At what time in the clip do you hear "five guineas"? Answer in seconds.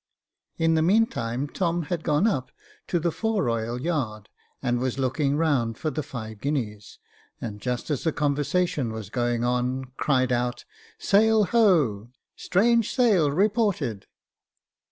6.01-6.97